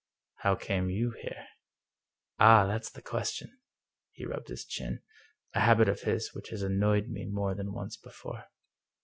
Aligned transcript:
"How 0.37 0.55
came 0.55 0.89
you 0.89 1.11
here?"" 1.11 1.45
Ah, 2.39 2.65
that's 2.65 2.89
the 2.89 3.03
question." 3.03 3.59
He 4.13 4.25
rubbed 4.25 4.47
his 4.47 4.65
chin— 4.65 5.03
a 5.53 5.59
habit 5.59 5.87
of 5.87 6.01
his 6.01 6.33
which 6.33 6.49
has 6.49 6.63
annoyed 6.63 7.07
me 7.07 7.27
more 7.27 7.53
than 7.53 7.71
once 7.71 7.97
before. 7.97 8.45